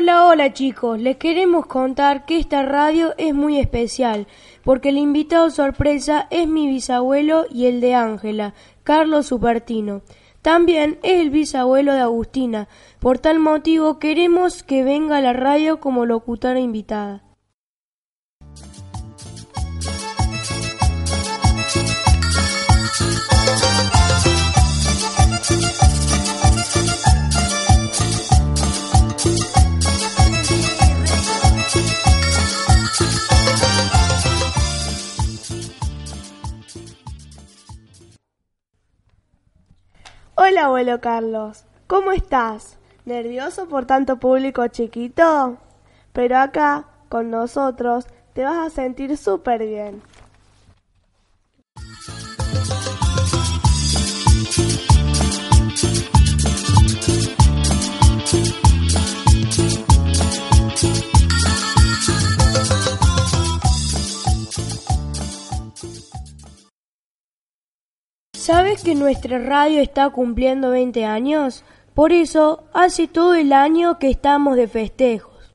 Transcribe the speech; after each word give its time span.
Hola, 0.00 0.28
hola 0.28 0.54
chicos, 0.54 0.98
les 0.98 1.18
queremos 1.18 1.66
contar 1.66 2.24
que 2.24 2.38
esta 2.38 2.62
radio 2.62 3.12
es 3.18 3.34
muy 3.34 3.58
especial, 3.58 4.28
porque 4.64 4.88
el 4.88 4.96
invitado 4.96 5.50
sorpresa 5.50 6.26
es 6.30 6.48
mi 6.48 6.68
bisabuelo 6.68 7.44
y 7.50 7.66
el 7.66 7.82
de 7.82 7.94
Ángela, 7.94 8.54
Carlos 8.82 9.26
Supertino. 9.26 10.00
También 10.40 10.98
es 11.02 11.20
el 11.20 11.28
bisabuelo 11.28 11.92
de 11.92 12.00
Agustina, 12.00 12.66
por 12.98 13.18
tal 13.18 13.40
motivo 13.40 13.98
queremos 13.98 14.62
que 14.62 14.84
venga 14.84 15.18
a 15.18 15.20
la 15.20 15.34
radio 15.34 15.80
como 15.80 16.06
locutora 16.06 16.58
invitada. 16.60 17.22
Abuelo 40.80 41.00
Carlos. 41.02 41.64
¿Cómo 41.86 42.10
estás? 42.10 42.78
¿Nervioso 43.04 43.68
por 43.68 43.84
tanto 43.84 44.16
público 44.16 44.66
chiquito? 44.68 45.58
Pero 46.14 46.38
acá, 46.38 46.86
con 47.10 47.28
nosotros, 47.28 48.06
te 48.32 48.44
vas 48.44 48.66
a 48.66 48.70
sentir 48.70 49.18
súper 49.18 49.66
bien. 49.66 50.00
¿Sabes 68.52 68.82
que 68.82 68.96
nuestra 68.96 69.38
radio 69.38 69.80
está 69.80 70.10
cumpliendo 70.10 70.70
20 70.70 71.04
años? 71.04 71.62
Por 71.94 72.12
eso, 72.12 72.64
hace 72.72 73.06
todo 73.06 73.34
el 73.34 73.52
año 73.52 74.00
que 74.00 74.10
estamos 74.10 74.56
de 74.56 74.66
festejos. 74.66 75.54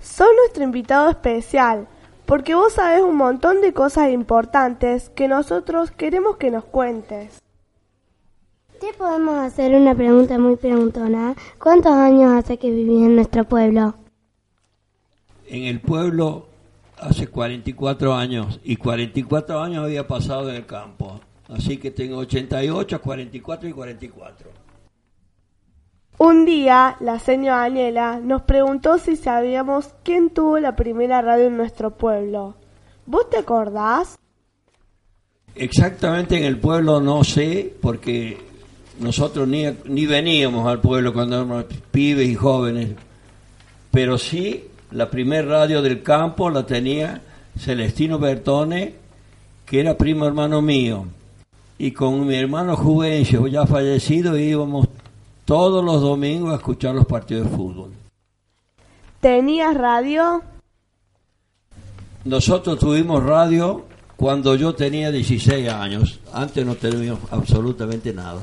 Sos 0.00 0.28
nuestro 0.40 0.64
invitado 0.64 1.10
especial, 1.10 1.86
porque 2.24 2.54
vos 2.54 2.72
sabés 2.72 3.02
un 3.02 3.16
montón 3.16 3.60
de 3.60 3.74
cosas 3.74 4.08
importantes 4.08 5.10
que 5.10 5.28
nosotros 5.28 5.90
queremos 5.90 6.38
que 6.38 6.50
nos 6.50 6.64
cuentes. 6.64 7.42
Te 8.80 8.92
podemos 8.92 9.36
hacer 9.38 9.74
una 9.74 9.92
pregunta 9.92 10.38
muy 10.38 10.54
preguntona. 10.54 11.34
¿Cuántos 11.60 11.92
años 11.92 12.32
hace 12.32 12.58
que 12.58 12.70
vivís 12.70 13.02
en 13.06 13.16
nuestro 13.16 13.42
pueblo? 13.42 13.94
En 15.48 15.64
el 15.64 15.80
pueblo 15.80 16.46
hace 16.96 17.26
44 17.26 18.14
años 18.14 18.60
y 18.62 18.76
44 18.76 19.60
años 19.60 19.84
había 19.84 20.06
pasado 20.06 20.48
en 20.50 20.56
el 20.56 20.66
campo. 20.66 21.18
Así 21.48 21.78
que 21.78 21.90
tengo 21.90 22.18
88, 22.18 23.00
44 23.00 23.68
y 23.68 23.72
44. 23.72 24.50
Un 26.18 26.44
día, 26.44 26.96
la 27.00 27.18
señora 27.18 27.58
Daniela 27.62 28.20
nos 28.20 28.42
preguntó 28.42 28.98
si 28.98 29.16
sabíamos 29.16 29.92
quién 30.04 30.30
tuvo 30.30 30.60
la 30.60 30.76
primera 30.76 31.20
radio 31.20 31.46
en 31.46 31.56
nuestro 31.56 31.96
pueblo. 31.96 32.54
¿Vos 33.06 33.28
te 33.28 33.38
acordás? 33.38 34.16
Exactamente 35.56 36.36
en 36.36 36.44
el 36.44 36.60
pueblo 36.60 37.00
no 37.00 37.24
sé, 37.24 37.74
porque 37.80 38.47
nosotros 39.00 39.46
ni, 39.46 39.64
ni 39.84 40.06
veníamos 40.06 40.66
al 40.66 40.80
pueblo 40.80 41.12
cuando 41.12 41.36
éramos 41.36 41.64
pibes 41.90 42.28
y 42.28 42.34
jóvenes, 42.34 42.90
pero 43.90 44.18
sí 44.18 44.64
la 44.90 45.10
primer 45.10 45.46
radio 45.46 45.82
del 45.82 46.02
campo 46.02 46.50
la 46.50 46.64
tenía 46.64 47.20
Celestino 47.58 48.18
Bertone, 48.18 48.94
que 49.66 49.80
era 49.80 49.96
primo 49.96 50.26
hermano 50.26 50.62
mío, 50.62 51.06
y 51.78 51.92
con 51.92 52.26
mi 52.26 52.34
hermano 52.34 52.76
Juvencio, 52.76 53.46
ya 53.46 53.66
fallecido, 53.66 54.38
íbamos 54.38 54.88
todos 55.44 55.84
los 55.84 56.00
domingos 56.00 56.52
a 56.52 56.56
escuchar 56.56 56.94
los 56.94 57.06
partidos 57.06 57.50
de 57.50 57.56
fútbol. 57.56 57.90
¿Tenías 59.20 59.74
radio? 59.76 60.42
Nosotros 62.24 62.78
tuvimos 62.78 63.22
radio 63.22 63.84
cuando 64.16 64.54
yo 64.54 64.74
tenía 64.74 65.10
16 65.10 65.68
años, 65.68 66.20
antes 66.32 66.64
no 66.64 66.74
teníamos 66.74 67.20
absolutamente 67.30 68.12
nada. 68.12 68.42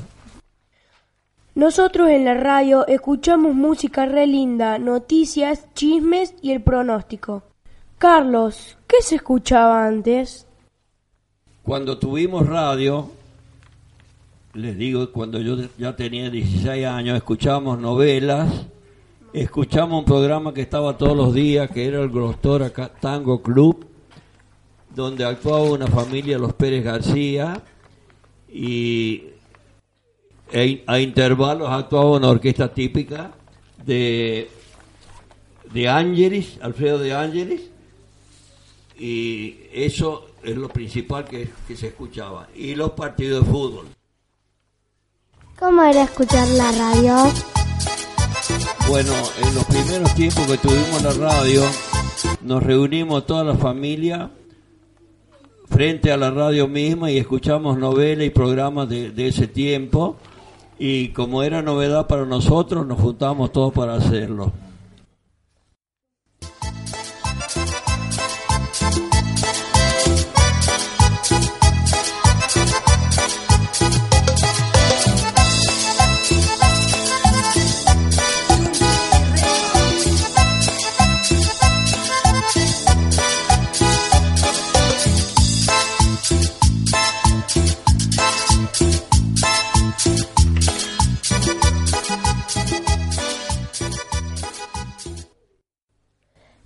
Nosotros 1.56 2.10
en 2.10 2.26
la 2.26 2.34
radio 2.34 2.86
escuchamos 2.86 3.56
música 3.56 4.06
re 4.06 4.28
linda, 4.28 4.78
noticias, 4.78 5.74
chismes 5.74 6.36
y 6.42 6.52
el 6.52 6.62
pronóstico. 6.62 7.44
Carlos, 7.98 8.78
¿qué 8.86 8.98
se 9.02 9.16
escuchaba 9.16 9.88
antes? 9.88 10.46
Cuando 11.64 11.98
tuvimos 11.98 12.46
radio, 12.46 13.10
les 14.54 14.78
digo, 14.78 15.10
cuando 15.14 15.40
yo 15.40 15.56
ya 15.78 15.96
tenía 15.96 16.30
16 16.30 16.86
años, 16.86 17.16
escuchábamos 17.16 17.80
novelas, 17.80 18.66
escuchamos 19.32 20.00
un 20.00 20.06
programa 20.06 20.54
que 20.54 20.62
estaba 20.62 20.98
todos 20.98 21.16
los 21.16 21.34
días, 21.34 21.72
que 21.72 21.88
era 21.88 22.02
el 22.02 22.10
Glostora 22.10 22.70
Tango 22.70 23.42
Club, 23.42 23.86
donde 24.94 25.24
actuaba 25.24 25.72
una 25.72 25.88
familia, 25.88 26.38
los 26.38 26.54
Pérez 26.54 26.84
García, 26.84 27.64
y 28.50 29.35
e 30.52 30.84
a 30.86 31.00
intervalos 31.00 31.70
actuaba 31.70 32.18
una 32.18 32.30
orquesta 32.30 32.74
típica 32.74 33.32
de, 33.86 34.50
de 35.72 35.88
Ángeles, 35.90 36.58
Alfredo 36.62 37.00
de 37.00 37.14
Ángeles, 37.14 37.62
y 38.98 39.58
eso 39.74 40.28
es 40.44 40.56
lo 40.56 40.70
principal 40.70 41.26
que, 41.26 41.50
que 41.68 41.76
se 41.76 41.88
escuchaba, 41.88 42.48
y 42.56 42.76
los 42.76 42.92
partidos 42.92 43.46
de 43.46 43.52
fútbol. 43.52 43.88
¿Cómo 45.58 45.84
era 45.84 46.04
escuchar 46.04 46.48
la 46.50 46.72
radio? 46.72 47.16
Bueno, 48.88 49.14
en 49.42 49.56
los 49.56 49.64
primeros 49.66 50.14
tiempos 50.14 50.46
que 50.48 50.58
tuvimos 50.58 51.02
la 51.02 51.14
radio, 51.14 51.64
nos 52.42 52.62
reunimos 52.62 53.26
toda 53.26 53.44
la 53.44 53.56
familia 53.56 54.30
frente 55.68 56.12
a 56.12 56.18
la 56.18 56.30
radio 56.30 56.68
misma 56.68 57.10
y 57.10 57.18
escuchamos 57.18 57.78
novelas 57.78 58.28
y 58.28 58.30
programas 58.30 58.88
de, 58.88 59.12
de 59.12 59.28
ese 59.28 59.48
tiempo. 59.48 60.18
Y 60.78 61.10
como 61.10 61.44
era 61.44 61.62
novedad 61.62 62.08
para 62.08 62.26
nosotros, 62.26 62.86
nos 62.86 63.00
juntamos 63.00 63.52
todos 63.52 63.74
para 63.74 63.96
hacerlo. 63.96 64.52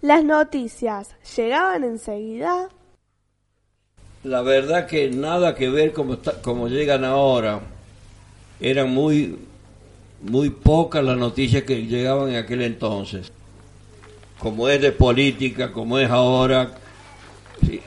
Las 0.10 0.26
noticias 0.26 1.16
llegaban 1.38 1.84
enseguida. 1.84 2.68
La 4.24 4.42
verdad 4.42 4.88
que 4.88 5.12
nada 5.12 5.54
que 5.54 5.70
ver 5.70 5.94
como, 5.94 6.18
como 6.42 6.68
llegan 6.68 7.06
ahora. 7.06 7.62
Eran 8.60 8.90
muy, 8.90 9.38
muy 10.24 10.50
pocas 10.50 11.04
las 11.04 11.16
noticias 11.16 11.62
que 11.62 11.86
llegaban 11.86 12.32
en 12.32 12.38
aquel 12.38 12.64
entonces. 12.64 13.32
Como 14.40 14.68
es 14.68 14.82
de 14.82 14.92
política, 14.94 15.72
como 15.72 16.00
es 16.00 16.10
ahora, 16.10 16.72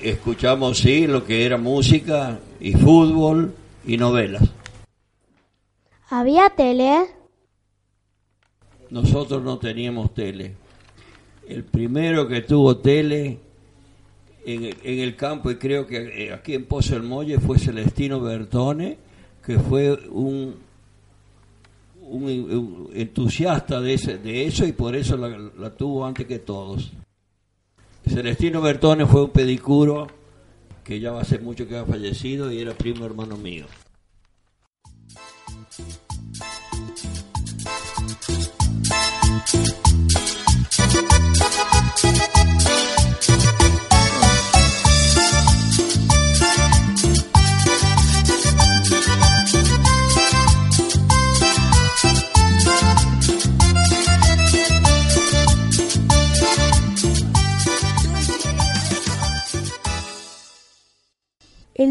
escuchamos 0.00 0.78
sí 0.78 1.08
lo 1.08 1.24
que 1.24 1.44
era 1.44 1.58
música 1.58 2.38
y 2.60 2.74
fútbol 2.74 3.52
y 3.84 3.96
novelas. 3.96 4.44
¿Había 6.08 6.50
tele? 6.50 7.04
Nosotros 8.90 9.42
no 9.42 9.58
teníamos 9.58 10.14
tele 10.14 10.61
el 11.48 11.64
primero 11.64 12.26
que 12.28 12.42
tuvo 12.42 12.78
tele 12.78 13.38
en, 14.44 14.74
el 14.82 15.16
campo, 15.16 15.50
y 15.50 15.56
creo 15.56 15.86
que 15.86 16.26
eh, 16.26 16.32
aquí 16.32 16.54
en 16.54 16.64
Pozo 16.64 16.94
del 16.94 17.02
Molle, 17.02 17.38
fue 17.38 17.58
Celestino 17.58 18.20
Bertone, 18.20 18.98
que 19.44 19.58
fue 19.58 19.92
un, 20.10 20.54
un, 22.02 22.90
entusiasta 22.94 23.80
de, 23.80 23.94
ese, 23.94 24.18
de 24.18 24.46
eso 24.46 24.66
y 24.66 24.72
por 24.72 24.96
eso 24.96 25.16
la, 25.16 25.28
la, 25.58 25.70
tuvo 25.70 26.04
antes 26.04 26.26
que 26.26 26.38
todos. 26.38 26.92
Celestino 28.06 28.60
Bertone 28.60 29.06
fue 29.06 29.24
un 29.24 29.30
pedicuro 29.30 30.08
que 30.82 30.98
ya 30.98 31.16
hace 31.18 31.38
mucho 31.38 31.68
que 31.68 31.76
ha 31.76 31.84
fallecido 31.84 32.50
y 32.50 32.60
era 32.60 32.74
primo 32.74 33.04
hermano 33.04 33.36
mío. 33.36 33.66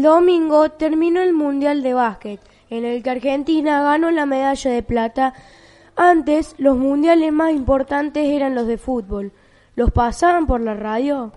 El 0.02 0.08
domingo 0.08 0.68
terminó 0.68 1.22
el 1.22 1.32
Mundial 1.32 1.80
de 1.84 1.94
Básquet, 1.94 2.40
en 2.70 2.84
el 2.84 3.04
que 3.04 3.10
Argentina 3.10 3.84
ganó 3.84 4.10
la 4.10 4.26
medalla 4.26 4.68
de 4.72 4.82
plata. 4.82 5.32
Antes, 5.94 6.56
los 6.58 6.76
mundiales 6.76 7.32
más 7.32 7.52
importantes 7.52 8.28
eran 8.28 8.56
los 8.56 8.66
de 8.66 8.78
fútbol. 8.78 9.30
¿Los 9.76 9.92
pasaban 9.92 10.48
por 10.48 10.60
la 10.60 10.74
radio? 10.74 11.32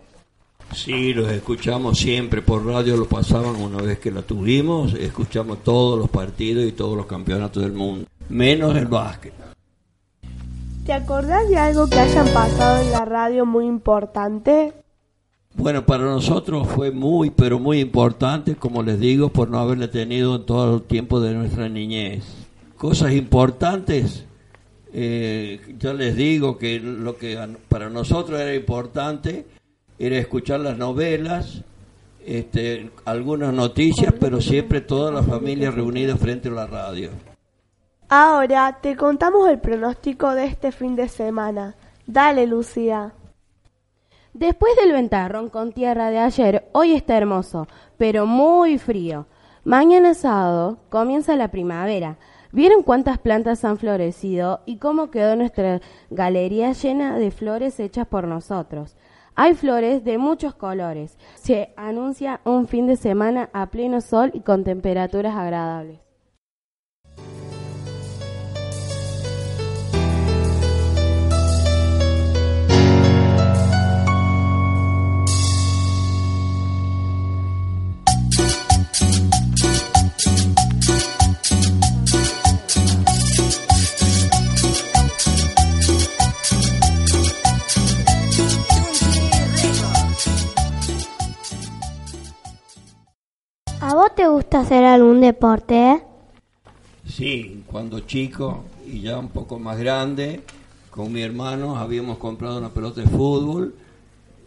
Sí, 0.73 1.13
los 1.13 1.31
escuchamos 1.31 1.99
siempre 1.99 2.41
por 2.41 2.65
radio, 2.65 2.97
lo 2.97 3.05
pasaban 3.05 3.55
una 3.57 3.83
vez 3.83 3.99
que 3.99 4.09
la 4.09 4.23
tuvimos, 4.23 4.95
escuchamos 4.95 5.63
todos 5.63 5.99
los 5.99 6.09
partidos 6.09 6.65
y 6.65 6.71
todos 6.71 6.97
los 6.97 7.05
campeonatos 7.05 7.61
del 7.61 7.73
mundo, 7.73 8.07
menos 8.29 8.75
el 8.75 8.87
básquet. 8.87 9.33
¿Te 10.87 10.93
acordás 10.93 11.47
de 11.49 11.57
algo 11.59 11.85
que 11.87 11.99
hayan 11.99 12.29
pasado 12.29 12.81
en 12.81 12.91
la 12.91 13.05
radio 13.05 13.45
muy 13.45 13.67
importante? 13.67 14.73
Bueno, 15.57 15.85
para 15.85 16.03
nosotros 16.03 16.67
fue 16.67 16.91
muy, 16.91 17.29
pero 17.29 17.59
muy 17.59 17.79
importante, 17.79 18.55
como 18.55 18.83
les 18.83 18.99
digo, 18.99 19.29
por 19.29 19.49
no 19.49 19.59
haberle 19.59 19.87
tenido 19.87 20.35
en 20.35 20.45
todo 20.45 20.75
el 20.75 20.81
tiempo 20.83 21.21
de 21.21 21.33
nuestra 21.33 21.69
niñez. 21.69 22.25
Cosas 22.75 23.13
importantes, 23.13 24.25
eh, 24.91 25.75
ya 25.79 25.93
les 25.93 26.17
digo 26.17 26.57
que 26.57 26.79
lo 26.79 27.17
que 27.17 27.39
para 27.69 27.89
nosotros 27.89 28.39
era 28.39 28.53
importante 28.53 29.45
era 29.97 30.17
escuchar 30.17 30.59
las 30.59 30.77
novelas, 30.77 31.63
este, 32.25 32.91
algunas 33.05 33.53
noticias, 33.53 34.13
pero 34.19 34.41
siempre 34.41 34.81
toda 34.81 35.09
la 35.09 35.23
familia 35.23 35.71
reunida 35.71 36.17
frente 36.17 36.49
a 36.49 36.51
la 36.51 36.67
radio. 36.67 37.11
Ahora 38.09 38.79
te 38.81 38.97
contamos 38.97 39.47
el 39.49 39.59
pronóstico 39.59 40.35
de 40.35 40.45
este 40.45 40.73
fin 40.73 40.97
de 40.97 41.07
semana. 41.07 41.75
Dale, 42.05 42.45
Lucía. 42.45 43.13
Después 44.35 44.75
del 44.75 44.91
ventarrón 44.91 45.49
con 45.49 45.71
tierra 45.71 46.09
de 46.09 46.19
ayer, 46.19 46.67
hoy 46.73 46.91
está 46.91 47.15
hermoso, 47.15 47.69
pero 47.95 48.25
muy 48.25 48.77
frío. 48.77 49.27
Mañana 49.63 50.13
sábado 50.13 50.79
comienza 50.89 51.37
la 51.37 51.51
primavera. 51.51 52.17
¿Vieron 52.51 52.83
cuántas 52.83 53.17
plantas 53.17 53.63
han 53.63 53.77
florecido 53.77 54.59
y 54.65 54.75
cómo 54.75 55.09
quedó 55.09 55.37
nuestra 55.37 55.79
galería 56.09 56.73
llena 56.73 57.17
de 57.17 57.31
flores 57.31 57.79
hechas 57.79 58.07
por 58.07 58.27
nosotros? 58.27 58.97
Hay 59.35 59.53
flores 59.53 60.03
de 60.03 60.17
muchos 60.17 60.53
colores. 60.53 61.17
Se 61.35 61.73
anuncia 61.77 62.41
un 62.43 62.67
fin 62.67 62.87
de 62.87 62.97
semana 62.97 63.49
a 63.53 63.67
pleno 63.67 64.01
sol 64.01 64.31
y 64.33 64.41
con 64.41 64.65
temperaturas 64.65 65.33
agradables. 65.33 66.04
Hacer 94.65 94.83
algún 94.83 95.21
deporte? 95.21 96.01
Sí, 97.07 97.63
cuando 97.67 97.99
chico 97.99 98.63
y 98.87 99.01
ya 99.01 99.19
un 99.19 99.29
poco 99.29 99.59
más 99.59 99.77
grande, 99.77 100.41
con 100.89 101.13
mi 101.13 101.21
hermano 101.21 101.77
habíamos 101.77 102.17
comprado 102.17 102.57
una 102.57 102.69
pelota 102.69 103.01
de 103.01 103.07
fútbol 103.07 103.75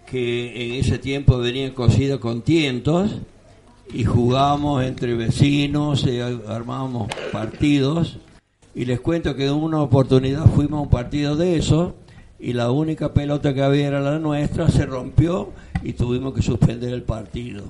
que 0.07 0.67
en 0.67 0.75
ese 0.75 0.99
tiempo 0.99 1.39
venía 1.39 1.73
cosida 1.73 2.19
con 2.19 2.43
tientos 2.43 3.13
y 3.93 4.05
jugábamos 4.05 4.83
entre 4.83 5.15
vecinos, 5.15 6.05
y 6.05 6.19
armábamos 6.19 7.09
partidos 7.31 8.19
y 8.75 8.87
les 8.87 9.01
cuento 9.01 9.37
que 9.37 9.47
en 9.47 9.55
una 9.55 9.81
oportunidad 9.81 10.47
fuimos 10.47 10.81
a 10.81 10.83
un 10.83 10.91
partido 10.91 11.37
de 11.37 11.59
eso 11.59 11.95
y 12.41 12.55
la 12.55 12.73
única 12.73 13.15
pelota 13.15 13.55
que 13.55 13.63
había 13.63 13.87
era 13.87 14.01
la 14.01 14.19
nuestra, 14.19 14.69
se 14.69 14.85
rompió 14.85 15.53
y 15.85 15.93
tuvimos 15.93 16.35
que 16.35 16.43
suspender 16.43 16.93
el 16.93 17.05
partido. 17.05 17.63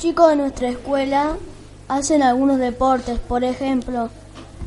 Chicos 0.00 0.30
de 0.30 0.36
nuestra 0.36 0.70
escuela 0.70 1.36
hacen 1.86 2.22
algunos 2.22 2.58
deportes, 2.58 3.18
por 3.18 3.44
ejemplo, 3.44 4.08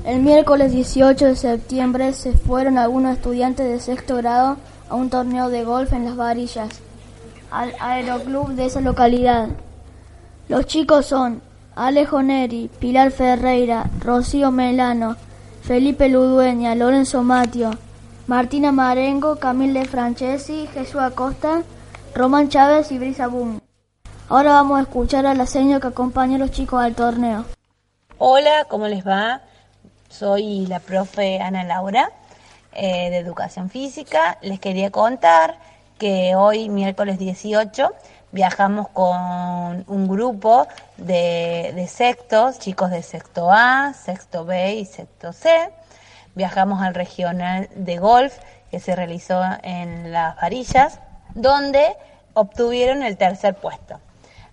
el 0.05 0.21
miércoles 0.21 0.71
18 0.71 1.25
de 1.25 1.35
septiembre 1.35 2.13
se 2.13 2.33
fueron 2.33 2.77
algunos 2.77 3.15
estudiantes 3.15 3.67
de 3.67 3.79
sexto 3.79 4.17
grado 4.17 4.57
a 4.89 4.95
un 4.95 5.09
torneo 5.09 5.49
de 5.49 5.63
golf 5.63 5.91
en 5.91 6.05
las 6.05 6.15
varillas, 6.15 6.69
al 7.49 7.73
aeroclub 7.79 8.49
de 8.49 8.65
esa 8.67 8.79
localidad. 8.79 9.49
Los 10.49 10.67
chicos 10.67 11.07
son 11.07 11.41
Alejo 11.75 12.21
Neri, 12.21 12.69
Pilar 12.79 13.09
Ferreira, 13.09 13.89
Rocío 14.01 14.51
Melano, 14.51 15.15
Felipe 15.63 16.09
Ludueña, 16.09 16.75
Lorenzo 16.75 17.23
Matio, 17.23 17.71
Martina 18.27 18.71
Marengo, 18.71 19.37
Camille 19.37 19.85
Francesi, 19.85 20.67
Jesús 20.75 21.01
Acosta, 21.01 21.63
Román 22.13 22.49
Chávez 22.49 22.91
y 22.91 22.99
Brisa 22.99 23.25
Boom. 23.25 23.62
Ahora 24.29 24.53
vamos 24.53 24.79
a 24.79 24.83
escuchar 24.83 25.25
a 25.25 25.33
la 25.33 25.45
señora 25.45 25.81
que 25.81 25.87
acompaña 25.87 26.37
a 26.37 26.39
los 26.39 26.51
chicos 26.51 26.81
al 26.81 26.95
torneo. 26.95 27.45
Hola, 28.17 28.65
¿cómo 28.69 28.87
les 28.87 29.05
va? 29.05 29.41
Soy 30.09 30.65
la 30.65 30.79
profe 30.79 31.41
Ana 31.41 31.65
Laura 31.65 32.09
eh, 32.71 33.09
de 33.09 33.17
Educación 33.17 33.69
Física. 33.69 34.37
Les 34.41 34.61
quería 34.61 34.91
contar 34.91 35.59
que 35.99 36.35
hoy, 36.37 36.69
miércoles 36.69 37.19
18, 37.19 37.91
viajamos 38.31 38.87
con 38.89 39.83
un 39.87 40.07
grupo 40.07 40.67
de, 40.95 41.73
de 41.75 41.87
sextos, 41.87 42.59
chicos 42.59 42.91
de 42.91 43.03
sexto 43.03 43.51
A, 43.51 43.93
sexto 43.93 44.45
B 44.45 44.75
y 44.75 44.85
sexto 44.85 45.33
C. 45.33 45.69
Viajamos 46.33 46.81
al 46.81 46.95
regional 46.95 47.69
de 47.75 47.97
golf 47.97 48.37
que 48.71 48.79
se 48.79 48.95
realizó 48.95 49.43
en 49.63 50.13
Las 50.13 50.37
Varillas, 50.37 51.01
donde 51.35 51.95
obtuvieron 52.33 53.03
el 53.03 53.17
tercer 53.17 53.55
puesto. 53.55 53.99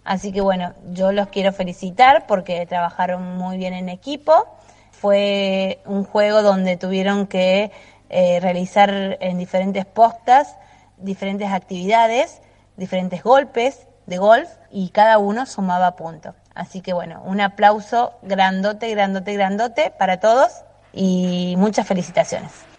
Así 0.04 0.33
que 0.33 0.40
bueno, 0.40 0.75
yo 0.92 1.12
los 1.12 1.28
quiero 1.28 1.52
felicitar 1.52 2.26
porque 2.26 2.66
trabajaron 2.66 3.37
muy 3.37 3.59
bien 3.59 3.75
en 3.75 3.88
equipo. 3.88 4.47
Fue 4.90 5.80
un 5.85 6.04
juego 6.04 6.42
donde 6.42 6.76
tuvieron 6.76 7.26
que 7.26 7.71
eh, 8.09 8.40
realizar 8.40 9.19
en 9.21 9.38
diferentes 9.38 9.87
postas 9.87 10.57
diferentes 11.00 11.50
actividades, 11.50 12.40
diferentes 12.76 13.23
golpes 13.23 13.87
de 14.07 14.19
golf 14.19 14.49
y 14.71 14.90
cada 14.90 15.19
uno 15.19 15.47
sumaba 15.47 15.97
puntos. 15.97 16.35
Así 16.54 16.80
que 16.80 16.92
bueno, 16.92 17.23
un 17.25 17.40
aplauso 17.40 18.12
grandote, 18.23 18.90
grandote, 18.90 19.35
grandote 19.35 19.92
para 19.99 20.21
todos 20.21 20.50
y 20.92 21.54
muchas 21.57 21.87
felicitaciones. 21.87 22.69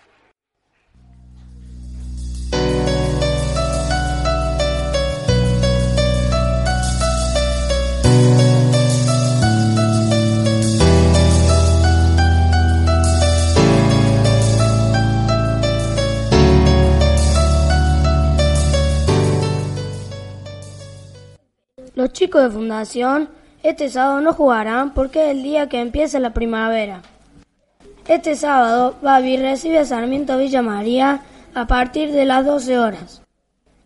Los 22.12 22.20
chicos 22.20 22.44
de 22.44 22.50
fundación 22.50 23.30
este 23.64 23.90
sábado 23.90 24.20
no 24.20 24.34
jugarán 24.34 24.94
porque 24.94 25.24
es 25.24 25.32
el 25.32 25.44
día 25.44 25.70
que 25.70 25.80
empieza 25.80 26.20
la 26.20 26.34
primavera. 26.34 27.04
Este 28.06 28.36
sábado 28.36 28.98
Babi 29.02 29.38
recibe 29.38 29.80
a 29.80 29.86
Sarmiento 29.86 30.38
Villa 30.38 30.62
María 30.62 31.22
a 31.56 31.68
partir 31.68 32.12
de 32.12 32.26
las 32.26 32.46
12 32.46 32.80
horas. 32.80 33.22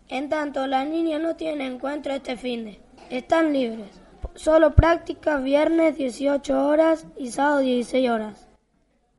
En 0.08 0.28
tanto, 0.28 0.66
las 0.66 0.88
niñas 0.88 1.20
no 1.22 1.36
tienen 1.36 1.74
encuentro 1.74 2.14
este 2.14 2.36
fin 2.36 2.64
de. 2.64 2.80
Están 3.10 3.52
libres. 3.52 3.92
Solo 4.34 4.74
prácticas 4.74 5.40
viernes 5.44 5.96
18 5.96 6.66
horas 6.66 7.06
y 7.16 7.30
sábado 7.30 7.60
16 7.60 8.10
horas. 8.10 8.48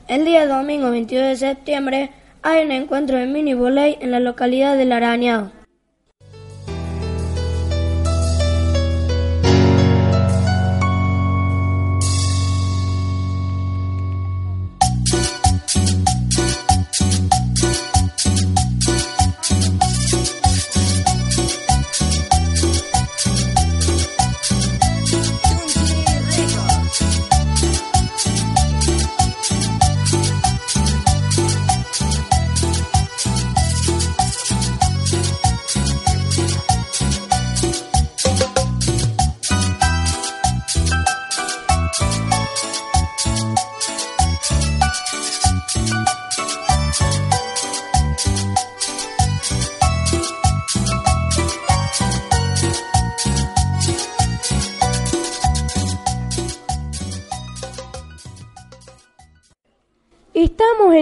El 0.10 0.26
día 0.26 0.46
domingo 0.48 0.92
22 0.92 1.28
de 1.28 1.36
septiembre 1.38 2.12
hay 2.42 2.66
un 2.66 2.74
encuentro 2.74 3.18
de 3.18 3.26
mini 3.26 3.54
volei 3.54 3.98
en 4.02 4.12
la 4.12 4.20
localidad 4.20 4.76
del 4.76 4.92
Arañado. 4.92 5.57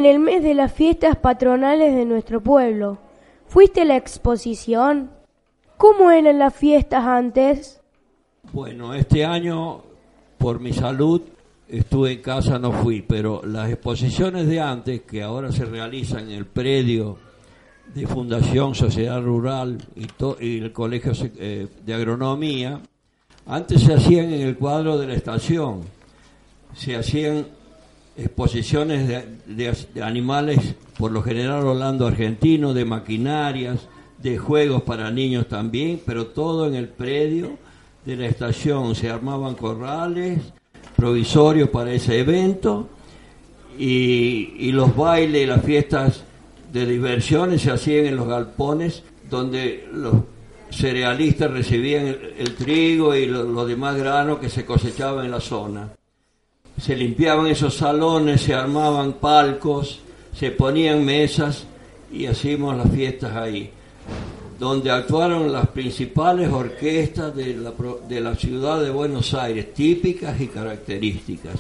En 0.06 0.12
el 0.12 0.20
mes 0.20 0.44
de 0.44 0.54
las 0.54 0.72
fiestas 0.72 1.18
patronales 1.18 1.96
de 1.96 2.06
nuestro 2.06 2.42
pueblo. 2.42 3.00
¿Fuiste 3.48 3.82
a 3.82 3.86
la 3.86 3.98
exposición? 3.98 5.10
¿Cómo 5.78 6.12
eran 6.12 6.38
las 6.38 6.54
fiestas 6.54 7.04
antes? 7.04 7.82
Bueno, 8.54 8.94
este 8.94 9.26
año, 9.26 9.82
por 10.38 10.60
mi 10.60 10.74
salud, 10.74 11.22
estuve 11.68 12.14
en 12.14 12.22
casa, 12.22 12.60
no 12.60 12.72
fui, 12.72 13.02
pero 13.02 13.42
las 13.44 13.72
exposiciones 13.72 14.48
de 14.48 14.60
antes, 14.60 15.02
que 15.02 15.24
ahora 15.24 15.52
se 15.52 15.66
realizan 15.66 16.30
en 16.30 16.38
el 16.38 16.46
predio 16.46 17.18
de 17.94 18.06
Fundación 18.06 18.76
Sociedad 18.76 19.22
Rural 19.22 19.80
y, 19.96 20.60
el 20.60 20.72
Colegio 20.72 21.14
eh, 21.38 21.68
de 21.84 21.94
Agronomía, 21.94 22.80
antes 23.48 23.82
se 23.82 23.96
hacían 23.96 24.32
en 24.32 24.42
el 24.42 24.56
cuadro 24.56 25.00
de 25.00 25.08
la 25.08 25.16
estación, 25.16 25.82
se 26.76 26.96
hacían 26.96 27.46
exposiciones 28.18 29.08
de, 29.46 30.02
animales, 30.02 30.76
por 30.98 31.12
lo 31.12 31.22
general 31.22 31.66
Orlando 31.66 32.08
argentino, 32.08 32.74
de 32.74 32.86
maquinarias, 32.86 33.88
de 34.22 34.38
juegos 34.38 34.84
para 34.84 35.12
niños 35.12 35.48
también, 35.48 36.02
pero 36.06 36.28
todo 36.28 36.68
en 36.68 36.76
el 36.76 36.88
predio 36.88 37.58
de 38.06 38.16
la 38.16 38.28
estación. 38.28 38.96
Se 38.96 39.10
armaban 39.10 39.56
corrales 39.56 40.40
provisorios 40.96 41.70
para 41.70 41.92
ese 41.92 42.20
evento 42.20 42.88
y, 43.78 44.54
y 44.58 44.72
los 44.72 44.96
bailes 44.96 45.44
y 45.44 45.46
las 45.46 45.64
fiestas 45.64 46.24
de 46.72 46.86
diversiones 46.86 47.62
se 47.62 47.72
hacían 47.72 48.06
en 48.06 48.16
los 48.16 48.28
galpones 48.28 49.04
donde 49.30 49.88
los 49.94 50.16
cerealistas 50.72 51.52
recibían 51.52 52.08
el, 52.38 52.56
trigo 52.56 53.16
y 53.16 53.28
los 53.28 53.68
demás 53.68 53.96
granos 53.96 54.40
que 54.40 54.50
se 54.50 54.66
cosechaban 54.66 55.26
en 55.26 55.32
la 55.32 55.40
zona 55.40 55.90
se 56.80 56.96
limpiaban 56.96 57.48
esos 57.48 57.76
salones, 57.76 58.42
se 58.42 58.54
armaban 58.54 59.14
palcos, 59.14 60.00
se 60.34 60.52
ponían 60.52 61.06
mesas 61.06 61.66
y 62.12 62.26
hacíamos 62.26 62.76
las 62.78 62.92
fiestas 62.92 63.36
ahí, 63.36 63.70
donde 64.60 64.92
actuaron 64.92 65.52
las 65.52 65.68
principales 65.70 66.52
orquestas 66.52 67.36
de 67.36 67.56
la, 67.56 67.74
de 68.08 68.22
la 68.22 68.36
ciudad 68.36 68.82
de 68.82 68.90
Buenos 68.90 69.34
Aires, 69.34 69.74
típicas 69.74 70.40
y 70.40 70.48
características. 70.48 71.56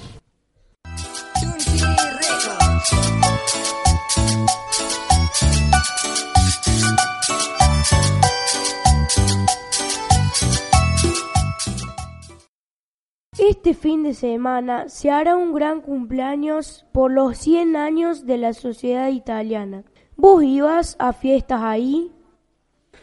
Este 13.65 13.81
fin 13.81 14.03
de 14.03 14.13
semana 14.13 14.89
se 14.89 15.09
hará 15.09 15.35
un 15.35 15.51
gran 15.51 15.81
cumpleaños 15.81 16.85
por 16.91 17.11
los 17.11 17.35
100 17.39 17.75
años 17.75 18.27
de 18.27 18.37
la 18.37 18.53
sociedad 18.53 19.09
italiana. 19.09 19.83
¿Vos 20.15 20.43
ibas 20.43 20.95
a 20.99 21.13
fiestas 21.13 21.61
ahí? 21.63 22.11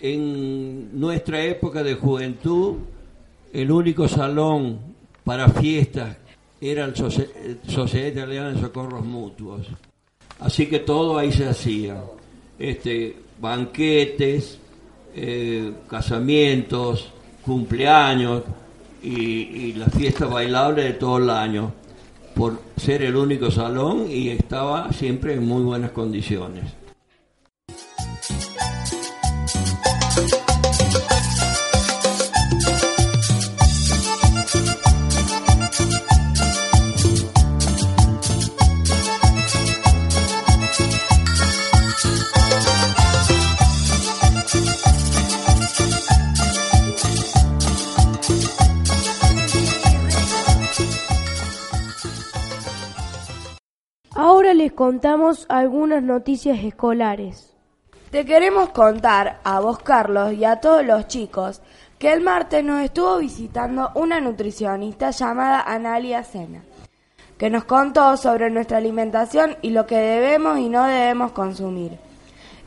En 0.01 1.01
nuestra 1.01 1.43
época 1.43 1.83
de 1.83 1.97
juventud, 1.97 2.77
el 3.53 3.73
único 3.73 4.07
salón 4.07 4.79
para 5.25 5.49
fiestas 5.49 6.17
era 6.61 6.87
la 6.87 6.95
Sociedad 6.95 8.07
Italiana 8.07 8.51
de 8.53 8.61
Socorros 8.61 9.05
Mutuos. 9.05 9.67
Así 10.39 10.69
que 10.69 10.79
todo 10.79 11.19
ahí 11.19 11.33
se 11.33 11.49
hacía. 11.49 12.01
Este, 12.57 13.17
banquetes, 13.41 14.61
eh, 15.13 15.73
casamientos, 15.89 17.11
cumpleaños, 17.45 18.45
y, 19.03 19.73
la 19.75 19.87
fiesta 19.87 20.27
bailable 20.27 20.85
de 20.85 20.93
todo 20.93 21.19
el 21.19 21.31
año, 21.31 21.73
por 22.35 22.61
ser 22.77 23.03
el 23.03 23.17
único 23.17 23.51
salón 23.51 24.07
y 24.11 24.29
estaba 24.29 24.93
siempre 24.93 25.35
en 25.35 25.47
muy 25.47 25.63
buenas 25.63 25.91
condiciones. 25.91 26.65
Contamos 54.75 55.47
algunas 55.49 56.03
noticias 56.03 56.59
escolares. 56.63 57.55
Te 58.11 58.25
queremos 58.25 58.71
contar 58.71 59.41
a 59.45 59.61
vos, 59.61 59.79
Carlos, 59.79 60.33
y 60.35 60.45
a 60.45 60.57
todos 60.57 60.85
los 60.85 61.09
chicos 61.09 61.63
que 61.99 62.13
el 62.13 62.21
martes 62.21 62.65
nos 62.65 62.83
estuvo 62.83 63.19
visitando 63.19 63.91
una 63.95 64.21
nutricionista 64.21 65.11
llamada 65.11 65.63
Analia 65.63 66.23
Sena, 66.25 66.63
que 67.39 67.49
nos 67.49 67.65
contó 67.65 68.17
sobre 68.17 68.51
nuestra 68.51 68.79
alimentación 68.79 69.57
y 69.63 69.71
lo 69.71 69.87
que 69.87 69.97
debemos 69.97 70.59
y 70.59 70.69
no 70.69 70.85
debemos 70.85 71.33
consumir. 71.33 71.99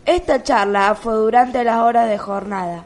Esta 0.06 0.42
charla 0.42 0.96
fue 0.96 1.14
durante 1.14 1.64
las 1.64 1.78
horas 1.78 2.10
de 2.10 2.18
jornada 2.18 2.86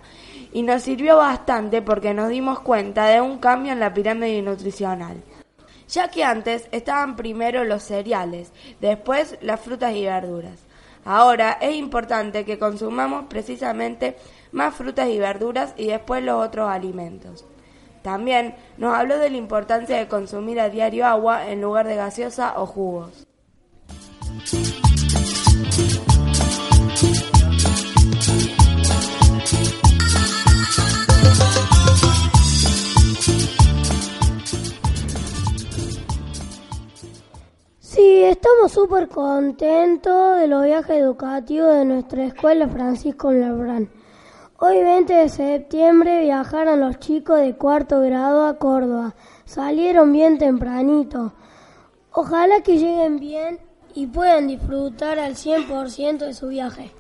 y 0.51 0.63
nos 0.63 0.81
sirvió 0.83 1.17
bastante 1.17 1.81
porque 1.81 2.13
nos 2.13 2.29
dimos 2.29 2.59
cuenta 2.59 3.05
de 3.05 3.21
un 3.21 3.38
cambio 3.38 3.71
en 3.71 3.79
la 3.79 3.93
pirámide 3.93 4.41
nutricional 4.41 5.21
ya 5.89 6.10
que 6.10 6.24
antes 6.24 6.67
estaban 6.72 7.15
primero 7.15 7.63
los 7.65 7.84
cereales, 7.84 8.51
después 8.79 9.38
las 9.41 9.60
frutas 9.60 9.96
y 9.96 10.05
verduras. 10.05 10.60
Ahora 11.03 11.58
es 11.62 11.75
importante 11.75 12.46
que 12.46 12.60
consumamos 12.60 13.25
precisamente 13.25 14.15
más 14.51 14.75
frutas 14.75 15.10
y 15.10 15.17
verduras 15.17 15.74
y 15.77 15.88
después 15.88 16.24
los 16.24 16.46
otros 16.46 16.69
alimentos. 16.69 17.46
También 18.03 18.55
nos 18.77 18.96
habló 18.96 19.17
de 19.17 19.29
la 19.29 19.38
importancia 19.38 19.98
de 19.98 20.08
consumir 20.08 20.60
a 20.60 20.69
diario 20.69 21.05
agua 21.05 21.50
en 21.50 21.62
lugar 21.62 21.88
de 21.88 21.96
gaseosa 21.96 22.53
o 22.58 22.65
jugos. 22.65 23.25
Sí, 38.19 38.25
estamos 38.25 38.73
súper 38.73 39.07
contentos 39.07 40.38
de 40.38 40.49
los 40.49 40.65
viajes 40.65 40.97
educativos 40.97 41.73
de 41.73 41.85
nuestra 41.85 42.25
escuela 42.25 42.67
Francisco 42.67 43.31
Lebrán. 43.31 43.89
Hoy 44.59 44.83
20 44.83 45.13
de 45.13 45.29
septiembre 45.29 46.23
viajaron 46.23 46.81
los 46.81 46.99
chicos 46.99 47.39
de 47.39 47.55
cuarto 47.55 48.01
grado 48.01 48.45
a 48.45 48.57
Córdoba. 48.57 49.15
Salieron 49.45 50.11
bien 50.11 50.38
tempranito. 50.38 51.31
Ojalá 52.11 52.59
que 52.59 52.77
lleguen 52.77 53.21
bien 53.21 53.61
y 53.95 54.07
puedan 54.07 54.47
disfrutar 54.47 55.17
al 55.17 55.35
100% 55.35 56.17
de 56.17 56.34
su 56.34 56.49
viaje. 56.49 56.91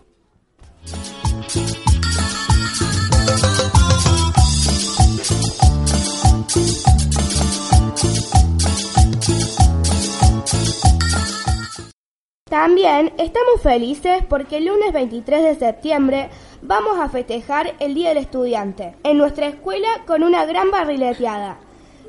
También 12.61 13.13
estamos 13.17 13.61
felices 13.63 14.21
porque 14.27 14.57
el 14.57 14.65
lunes 14.65 14.91
23 14.91 15.43
de 15.43 15.55
septiembre 15.55 16.29
vamos 16.61 16.99
a 16.99 17.07
festejar 17.07 17.73
el 17.79 17.93
Día 17.93 18.09
del 18.09 18.17
Estudiante 18.17 18.95
en 19.03 19.17
nuestra 19.17 19.47
escuela 19.47 19.87
con 20.05 20.23
una 20.23 20.43
gran 20.43 20.69
barrileteada. 20.69 21.55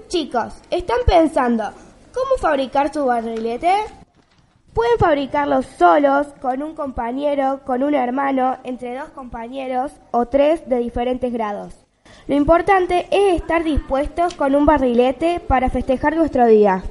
Chicos, 0.08 0.54
¿están 0.72 0.98
pensando 1.06 1.70
cómo 2.12 2.36
fabricar 2.40 2.92
su 2.92 3.04
barrilete? 3.04 3.72
Pueden 4.74 4.98
fabricarlo 4.98 5.62
solos, 5.62 6.26
con 6.42 6.64
un 6.64 6.74
compañero, 6.74 7.60
con 7.64 7.84
un 7.84 7.94
hermano, 7.94 8.58
entre 8.64 8.98
dos 8.98 9.10
compañeros 9.10 9.92
o 10.10 10.26
tres 10.26 10.68
de 10.68 10.78
diferentes 10.78 11.32
grados. 11.32 11.76
Lo 12.26 12.34
importante 12.34 13.06
es 13.12 13.36
estar 13.36 13.62
dispuestos 13.62 14.34
con 14.34 14.56
un 14.56 14.66
barrilete 14.66 15.38
para 15.38 15.70
festejar 15.70 16.16
nuestro 16.16 16.44
día. 16.48 16.82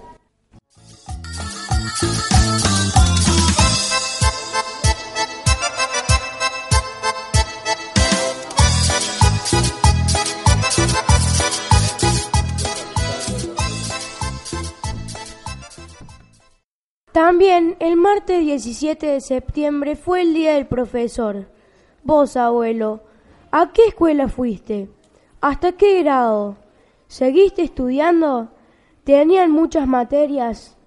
También 17.21 17.75
el 17.81 17.97
martes 17.97 18.45
17 18.45 19.05
de 19.05 19.19
septiembre 19.19 19.97
fue 19.97 20.21
el 20.21 20.33
Día 20.33 20.53
del 20.53 20.67
Profesor. 20.67 21.49
Vos, 22.01 22.37
abuelo, 22.37 23.01
¿a 23.51 23.73
qué 23.73 23.87
escuela 23.89 24.29
fuiste? 24.29 24.87
¿Hasta 25.41 25.73
qué 25.73 26.01
grado? 26.01 26.55
¿Seguiste 27.07 27.61
estudiando? 27.61 28.47
¿Tenían 29.03 29.51
muchas 29.51 29.85
materias? 29.85 30.77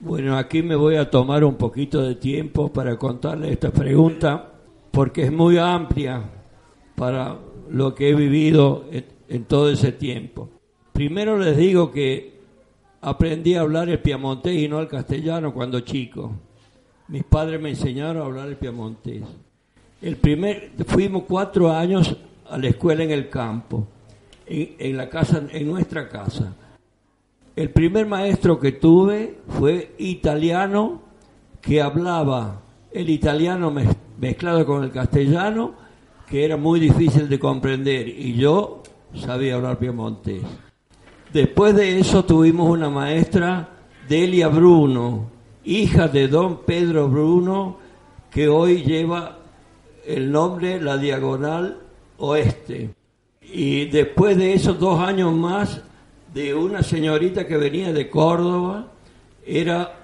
Bueno, 0.00 0.36
aquí 0.36 0.64
me 0.64 0.74
voy 0.74 0.96
a 0.96 1.08
tomar 1.08 1.44
un 1.44 1.54
poquito 1.54 2.02
de 2.02 2.16
tiempo 2.16 2.72
para 2.72 2.98
contarle 2.98 3.52
esta 3.52 3.70
pregunta, 3.70 4.52
porque 4.90 5.22
es 5.22 5.32
muy 5.32 5.58
amplia 5.58 6.24
para 6.96 7.38
lo 7.70 7.94
que 7.94 8.10
he 8.10 8.14
vivido 8.16 8.86
en 9.28 9.44
todo 9.44 9.70
ese 9.70 9.92
tiempo. 9.92 10.50
Primero 10.92 11.38
les 11.38 11.56
digo 11.56 11.92
que 11.92 12.35
aprendí 13.00 13.54
a 13.54 13.60
hablar 13.60 13.88
el 13.88 14.00
piamontés 14.00 14.56
y 14.56 14.68
no 14.68 14.80
el 14.80 14.88
castellano 14.88 15.52
cuando 15.52 15.80
chico. 15.80 16.32
Mis 17.08 17.24
padres 17.24 17.60
me 17.60 17.70
enseñaron 17.70 18.22
a 18.22 18.26
hablar 18.26 18.48
el 18.48 18.56
piamontés. 18.56 19.22
El 20.02 20.16
primer, 20.16 20.72
fuimos 20.86 21.24
cuatro 21.26 21.72
años 21.72 22.16
a 22.50 22.58
la 22.58 22.68
escuela 22.68 23.02
en 23.04 23.10
el 23.10 23.28
campo, 23.28 23.86
en, 24.46 24.96
la 24.96 25.08
casa, 25.08 25.42
en 25.50 25.66
nuestra 25.66 26.08
casa. 26.08 26.54
El 27.54 27.70
primer 27.70 28.06
maestro 28.06 28.60
que 28.60 28.72
tuve 28.72 29.38
fue 29.48 29.94
italiano 29.98 31.00
que 31.60 31.80
hablaba 31.80 32.60
el 32.92 33.08
italiano 33.10 33.72
mezclado 34.18 34.66
con 34.66 34.84
el 34.84 34.90
castellano, 34.90 35.74
que 36.28 36.44
era 36.44 36.56
muy 36.56 36.80
difícil 36.80 37.28
de 37.28 37.38
comprender, 37.38 38.08
y 38.08 38.34
yo 38.34 38.82
sabía 39.14 39.54
hablar 39.54 39.78
piamontés. 39.78 40.42
Después 41.36 41.74
de 41.74 41.98
eso 42.00 42.24
tuvimos 42.24 42.70
una 42.70 42.88
maestra, 42.88 43.68
Delia 44.08 44.48
Bruno, 44.48 45.26
hija 45.66 46.08
de 46.08 46.28
don 46.28 46.62
Pedro 46.64 47.10
Bruno, 47.10 47.76
que 48.30 48.48
hoy 48.48 48.82
lleva 48.82 49.36
el 50.06 50.32
nombre 50.32 50.80
La 50.80 50.96
Diagonal 50.96 51.76
Oeste. 52.16 52.88
Y 53.42 53.84
después 53.84 54.38
de 54.38 54.54
esos 54.54 54.80
dos 54.80 54.98
años 54.98 55.34
más, 55.34 55.82
de 56.32 56.54
una 56.54 56.82
señorita 56.82 57.46
que 57.46 57.58
venía 57.58 57.92
de 57.92 58.08
Córdoba, 58.08 58.86
era 59.44 59.94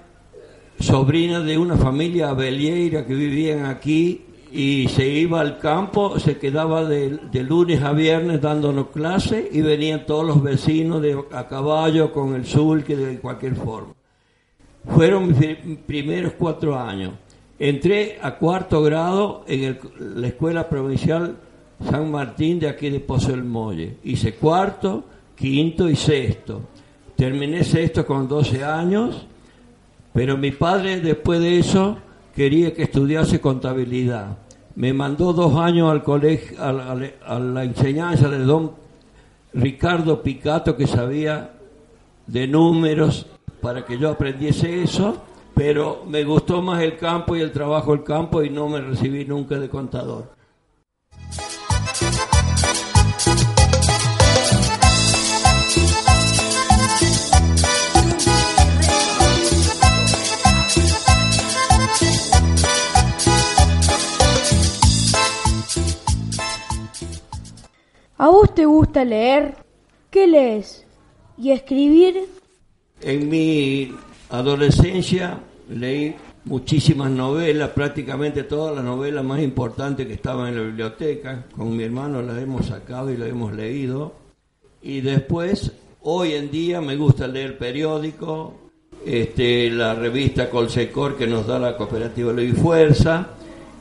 sobrina 0.79 1.39
de 1.39 1.57
una 1.57 1.77
familia 1.77 2.29
abelieira 2.29 3.07
que 3.07 3.15
vivían 3.15 3.65
aquí 3.65 4.21
y 4.55 4.87
se 4.87 5.07
iba 5.07 5.41
al 5.41 5.57
campo, 5.57 6.19
se 6.19 6.37
quedaba 6.37 6.85
de, 6.85 7.19
lunes 7.43 7.81
a 7.81 7.91
viernes 7.91 8.39
dándonos 8.39 8.89
clases 8.89 9.47
y 9.51 9.61
venían 9.61 10.05
todos 10.05 10.27
los 10.27 10.43
vecinos 10.43 11.01
de, 11.01 11.19
a 11.31 11.47
caballo 11.47 12.13
con 12.13 12.35
el 12.35 12.83
que 12.83 12.95
de 12.95 13.17
cualquier 13.17 13.55
forma. 13.55 13.95
Fueron 14.85 15.29
mis 15.29 15.77
primeros 15.87 16.33
cuatro 16.33 16.77
años. 16.77 17.13
Entré 17.57 18.19
a 18.21 18.35
cuarto 18.35 18.83
grado 18.83 19.43
en 19.47 19.79
la 19.97 20.27
Escuela 20.27 20.69
Provincial 20.69 21.35
San 21.89 22.11
Martín 22.11 22.59
de 22.59 22.69
aquí 22.69 22.91
de 22.91 22.99
Pozo 22.99 23.31
del 23.31 23.43
Molle. 23.43 23.97
Hice 24.03 24.35
cuarto, 24.35 25.03
quinto 25.35 25.89
y 25.89 25.95
sexto. 25.95 26.61
Terminé 27.15 27.63
sexto 27.63 28.05
con 28.05 28.27
12 28.27 28.63
años, 28.63 29.25
pero 30.13 30.37
mi 30.37 30.51
padre 30.51 30.99
después 30.99 31.39
de 31.39 31.57
eso 31.57 31.97
quería 32.35 32.71
que 32.71 32.83
estudiase 32.83 33.41
contabilidad 33.41 34.42
me 34.75 34.93
mandó 34.93 35.33
dos 35.33 35.55
años 35.55 35.91
al 35.91 36.03
colegio, 36.03 36.57
a, 36.61 37.39
la 37.39 37.63
enseñanza 37.63 38.27
de 38.29 38.39
don 38.39 38.71
Ricardo 39.53 40.21
Picato, 40.23 40.75
que 40.75 40.87
sabía 40.87 41.51
de 42.25 42.47
números, 42.47 43.27
para 43.61 43.85
que 43.85 43.97
yo 43.97 44.09
aprendiese 44.09 44.83
eso, 44.83 45.21
pero 45.53 46.03
me 46.07 46.23
gustó 46.23 46.61
más 46.61 46.81
el 46.81 46.97
campo 46.97 47.35
y 47.35 47.41
el 47.41 47.51
trabajo 47.51 47.91
del 47.91 48.03
campo 48.03 48.43
y 48.43 48.49
no 48.49 48.67
me 48.67 48.81
recibí 48.81 49.25
nunca 49.25 49.59
de 49.59 49.69
contador. 49.69 50.31
Vos 68.17 68.53
te 68.53 68.65
gusta 68.65 69.03
leer? 69.03 69.55
¿Qué 70.09 70.27
lees? 70.27 70.85
¿Y 71.37 71.51
escribir? 71.51 72.27
En 73.01 73.29
mi 73.29 73.91
adolescencia 74.29 75.39
leí 75.69 76.15
muchísimas 76.45 77.09
novelas, 77.09 77.69
prácticamente 77.69 78.43
todas 78.43 78.75
las 78.75 78.83
novelas 78.83 79.23
más 79.23 79.41
importantes 79.41 80.05
que 80.05 80.13
estaban 80.13 80.49
en 80.49 80.55
la 80.55 80.61
biblioteca. 80.63 81.45
Con 81.55 81.75
mi 81.75 81.83
hermano 81.83 82.21
las 82.21 82.41
hemos 82.41 82.67
sacado 82.67 83.11
y 83.11 83.17
las 83.17 83.29
hemos 83.29 83.53
leído. 83.53 84.13
Y 84.81 85.01
después, 85.01 85.71
hoy 86.01 86.33
en 86.33 86.51
día 86.51 86.81
me 86.81 86.95
gusta 86.95 87.27
leer 87.27 87.57
periódico, 87.57 88.53
este, 89.05 89.69
la 89.69 89.95
revista 89.95 90.49
Colsecor 90.49 91.17
que 91.17 91.27
nos 91.27 91.47
da 91.47 91.59
la 91.59 91.77
cooperativa 91.77 92.33
Ley 92.33 92.51
Fuerza, 92.51 93.29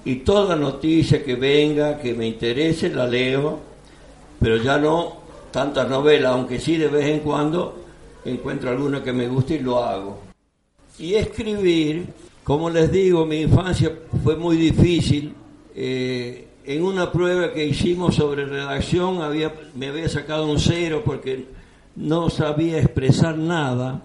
y 0.05 0.17
toda 0.17 0.57
noticia 0.57 1.23
que 1.23 1.37
venga, 1.37 1.99
que 1.99 2.15
me 2.15 2.27
interese, 2.27 2.89
la 2.89 3.07
leo, 3.07 3.72
pero 4.43 4.57
ya 4.57 4.77
no 4.77 5.23
tantas 5.53 5.89
novelas, 5.89 6.33
aunque 6.33 6.59
sí 6.59 6.77
de 6.77 6.89
vez 6.89 7.07
en 7.07 7.21
cuando 7.21 7.77
encuentro 8.25 8.71
alguna 8.71 9.03
que 9.03 9.13
me 9.13 9.29
guste 9.29 9.55
y 9.55 9.59
lo 9.61 9.83
hago. 9.83 10.19
Y 10.99 11.15
escribir, 11.15 12.07
como 12.43 12.69
les 12.69 12.91
digo, 12.91 13.25
mi 13.25 13.43
infancia 13.43 13.93
fue 14.25 14.37
muy 14.37 14.57
difícil. 14.57 15.33
Eh, 15.75 16.49
en 16.65 16.83
una 16.83 17.11
prueba 17.11 17.53
que 17.53 17.65
hicimos 17.65 18.17
sobre 18.17 18.45
redacción 18.45 19.23
había, 19.23 19.55
me 19.75 19.89
había 19.89 20.09
sacado 20.09 20.47
un 20.47 20.59
cero 20.59 21.03
porque 21.05 21.47
no 21.97 22.29
sabía 22.29 22.79
expresar 22.79 23.39
nada. 23.39 24.03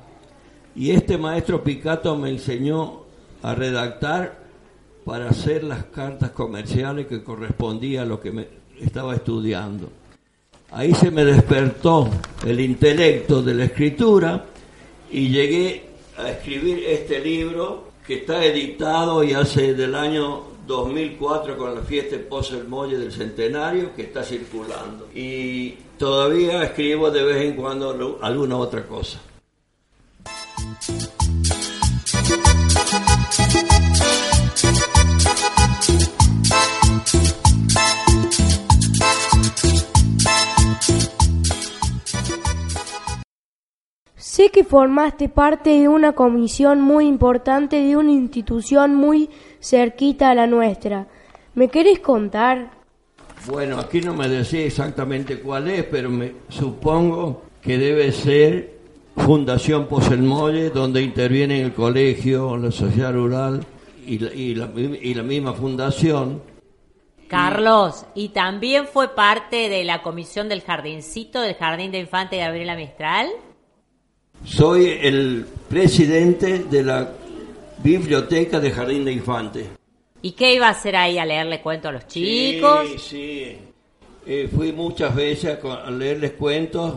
Y 0.76 0.92
este 0.92 1.18
maestro 1.18 1.64
Picato 1.64 2.16
me 2.16 2.30
enseñó 2.30 3.02
a 3.42 3.56
redactar 3.56 4.38
para 5.04 5.30
hacer 5.30 5.64
las 5.64 5.86
cartas 5.86 6.32
comerciales 6.32 7.08
que 7.08 7.24
correspondía 7.24 8.04
a 8.04 8.06
lo 8.06 8.20
que 8.20 8.32
me 8.32 8.48
estaba 8.80 9.16
estudiando. 9.16 9.90
Ahí 10.72 10.94
se 10.94 11.12
me 11.12 11.24
despertó 11.24 12.10
el 12.46 12.60
intelecto 12.60 13.42
de 13.42 13.54
la 13.54 13.66
escritura 13.66 14.46
y 15.10 15.30
llegué 15.30 15.84
a 16.18 16.30
escribir 16.30 16.84
este 16.86 17.20
libro 17.20 17.92
que 18.06 18.16
está 18.16 18.44
editado 18.44 19.24
y 19.24 19.34
hace 19.34 19.74
del 19.74 19.96
año 19.96 20.44
2004 20.68 21.58
con 21.58 21.74
la 21.74 21.82
fiesta 21.82 22.18
de 22.18 22.24
Pozo 22.24 22.62
Molle 22.68 22.98
del 22.98 23.14
Centenario 23.14 23.96
que 23.96 24.04
está 24.04 24.24
circulando. 24.24 25.08
Y 25.16 25.72
todavía 25.98 26.64
escribo 26.64 27.12
de 27.12 27.24
vez 27.24 27.46
en 27.46 27.56
cuando 27.56 28.20
alguna 28.22 28.58
otra 28.58 28.86
cosa. 28.86 29.22
Sé 44.38 44.52
que 44.52 44.64
formaste 44.64 45.30
parte 45.30 45.72
de 45.72 45.88
una 45.88 46.14
comisión 46.14 46.80
muy 46.80 47.08
importante 47.08 47.82
de 47.82 47.98
una 47.98 48.12
institución 48.12 48.94
muy 48.94 49.32
cerquita 49.60 50.30
a 50.30 50.36
la 50.36 50.46
nuestra. 50.46 51.08
¿Me 51.56 51.70
querés 51.70 51.98
contar? 52.02 52.70
Bueno, 53.48 53.80
aquí 53.80 54.00
no 54.00 54.14
me 54.14 54.30
decía 54.30 54.64
exactamente 54.64 55.40
cuál 55.40 55.70
es, 55.70 55.86
pero 55.86 56.12
me 56.12 56.34
supongo 56.50 57.46
que 57.64 57.80
debe 57.80 58.12
ser 58.12 58.78
Fundación 59.16 59.88
Poselmolle, 59.88 60.70
donde 60.70 61.02
interviene 61.02 61.60
el 61.60 61.74
colegio, 61.74 62.58
la 62.58 62.70
sociedad 62.70 63.14
rural 63.14 63.66
y 64.06 64.20
la, 64.20 64.32
y 64.32 64.54
la, 64.54 64.70
y 64.76 65.16
la 65.16 65.24
misma 65.24 65.54
fundación. 65.54 66.44
Carlos, 67.28 68.06
y 68.14 68.30
también 68.30 68.86
fue 68.86 69.16
parte 69.16 69.68
de 69.68 69.84
la 69.84 70.04
comisión 70.04 70.48
del 70.48 70.62
jardincito 70.62 71.42
del 71.42 71.56
Jardín 71.56 71.92
de 71.92 72.02
Infante 72.02 72.36
de 72.36 72.44
Gabriela 72.44 72.76
Mistral. 72.76 73.30
Soy 74.44 74.98
el 75.02 75.46
presidente 75.70 76.60
de 76.60 76.84
la 76.84 77.12
biblioteca 77.84 78.60
de 78.60 78.72
Jardín 78.72 79.06
de 79.06 79.12
Infante. 79.12 79.66
¿Y 80.22 80.32
qué 80.32 80.56
iba 80.56 80.68
a 80.68 80.72
hacer 80.72 80.96
ahí? 80.96 81.18
¿A 81.20 81.26
leerle 81.26 81.62
cuentos 81.62 81.90
a 81.90 81.92
los 81.94 82.08
chicos? 82.08 82.88
Sí, 82.88 82.98
sí. 82.98 83.58
Eh, 84.26 84.50
fui 84.54 84.72
muchas 84.74 85.16
veces 85.16 85.58
a, 85.64 85.90
leerles 85.92 86.32
cuentos. 86.34 86.96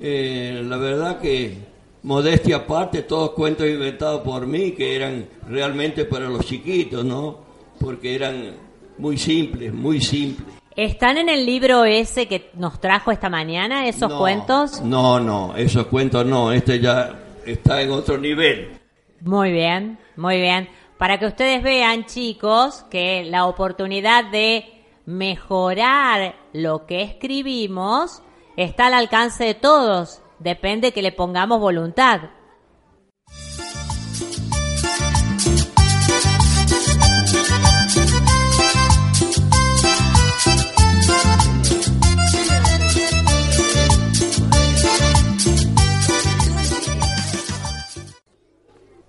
Eh, 0.00 0.62
la 0.64 0.76
verdad 0.76 1.20
que, 1.20 1.54
modestia 2.02 2.56
aparte, 2.56 3.02
todos 3.02 3.30
cuentos 3.30 3.66
inventados 3.66 4.22
por 4.22 4.46
mí 4.46 4.72
que 4.72 4.96
eran 4.96 5.26
realmente 5.48 6.04
para 6.04 6.28
los 6.28 6.44
chiquitos, 6.44 7.04
¿no? 7.04 7.38
Porque 7.80 8.14
eran 8.14 8.54
muy 8.98 9.16
simples, 9.16 9.72
muy 9.72 10.00
simples. 10.00 10.57
¿Están 10.78 11.18
en 11.18 11.28
el 11.28 11.44
libro 11.44 11.84
ese 11.84 12.28
que 12.28 12.52
nos 12.54 12.80
trajo 12.80 13.10
esta 13.10 13.28
mañana, 13.28 13.88
esos 13.88 14.12
cuentos? 14.12 14.80
No, 14.80 15.18
no, 15.18 15.56
esos 15.56 15.88
cuentos 15.88 16.24
no, 16.24 16.52
este 16.52 16.78
ya 16.78 17.18
está 17.44 17.82
en 17.82 17.90
otro 17.90 18.16
nivel. 18.16 18.78
Muy 19.20 19.50
bien, 19.50 19.98
muy 20.14 20.40
bien. 20.40 20.68
Para 20.96 21.18
que 21.18 21.26
ustedes 21.26 21.64
vean, 21.64 22.04
chicos, 22.04 22.84
que 22.92 23.24
la 23.24 23.46
oportunidad 23.46 24.30
de 24.30 24.84
mejorar 25.04 26.36
lo 26.52 26.86
que 26.86 27.02
escribimos 27.02 28.22
está 28.56 28.86
al 28.86 28.94
alcance 28.94 29.46
de 29.46 29.54
todos. 29.54 30.22
Depende 30.38 30.92
que 30.92 31.02
le 31.02 31.10
pongamos 31.10 31.58
voluntad. 31.58 32.20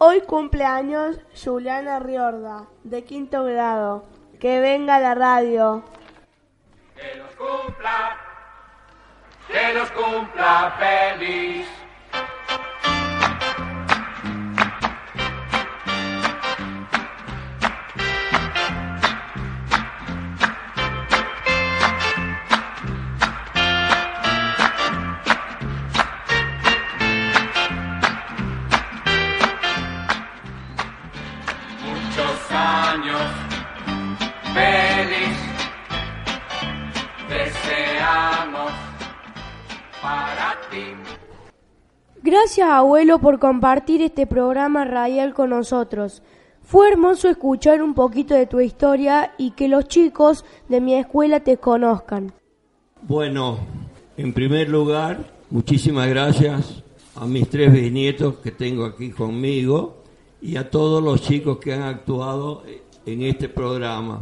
Hoy 0.02 0.22
cumpleaños 0.22 1.20
Juliana 1.36 2.00
Riorda, 2.00 2.70
de 2.86 3.04
quinto 3.04 3.44
grado. 3.44 4.06
Que 4.40 4.62
venga 4.62 4.96
a 4.96 5.00
la 5.02 5.14
radio. 5.14 5.84
Que 6.96 7.16
los 7.16 7.30
cumpla, 7.36 8.18
que 9.50 9.74
los 9.74 9.92
cumpla 9.92 10.74
feliz. 10.80 11.68
Abuelo 42.69 43.19
por 43.19 43.39
compartir 43.39 44.01
este 44.01 44.27
programa 44.27 44.86
radial 44.86 45.34
con 45.34 45.49
nosotros. 45.49 46.21
Fue 46.63 46.89
hermoso 46.89 47.29
escuchar 47.29 47.82
un 47.82 47.93
poquito 47.93 48.36
de 48.36 48.45
tu 48.45 48.60
historia 48.60 49.34
y 49.38 49.51
que 49.51 49.67
los 49.67 49.88
chicos 49.88 50.45
de 50.67 50.79
mi 50.79 50.93
escuela 50.93 51.39
te 51.39 51.58
conozcan. 51.58 52.32
Bueno, 53.01 53.58
en 54.17 54.34
primer 54.34 54.69
lugar, 54.69 55.25
muchísimas 55.49 56.08
gracias 56.10 56.84
a 57.15 57.25
mis 57.25 57.49
tres 57.49 57.73
bisnietos 57.73 58.36
que 58.36 58.51
tengo 58.51 58.86
aquí 58.86 59.10
conmigo 59.10 60.03
y 60.41 60.58
a 60.58 60.69
todos 60.69 61.03
los 61.03 61.21
chicos 61.21 61.58
que 61.58 61.73
han 61.73 61.82
actuado 61.82 62.63
en 63.05 63.23
este 63.23 63.49
programa 63.49 64.19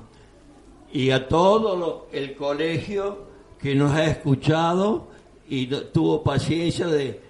y 0.91 1.09
a 1.11 1.27
todo 1.27 2.07
el 2.13 2.35
colegio 2.35 3.27
que 3.59 3.75
nos 3.75 3.91
ha 3.91 4.05
escuchado 4.05 5.07
y 5.49 5.67
tuvo 5.67 6.23
paciencia 6.23 6.87
de, 6.87 7.26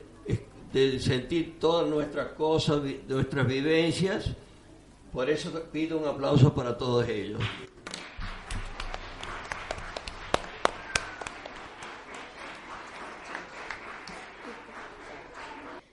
de 0.72 1.00
sentir 1.00 1.60
todas 1.60 1.88
nuestras 1.90 2.30
cosas, 2.30 2.82
nuestras 3.08 3.48
vivencias. 3.48 4.32
Por 5.12 5.30
eso 5.30 5.52
pido 5.72 5.98
un 5.98 6.08
aplauso 6.08 6.54
para 6.54 6.78
todos 6.78 7.08
ellos. 7.08 7.42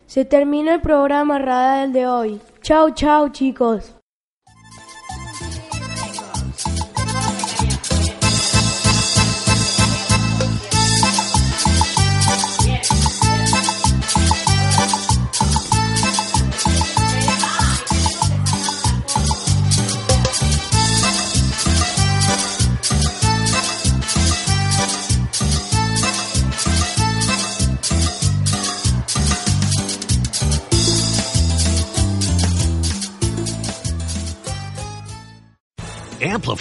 Se 0.06 0.24
terminó 0.24 0.72
el 0.72 0.80
programa 0.80 1.38
radial 1.38 1.92
de 1.92 2.06
hoy. 2.06 2.40
Chau, 2.62 2.90
chau, 2.90 3.30
chicos. 3.30 3.93